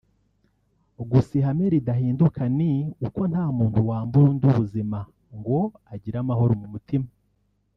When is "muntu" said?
3.57-3.77